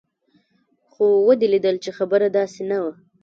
[0.91, 2.91] خو ودې ليدل چې خبره داسې نه وه.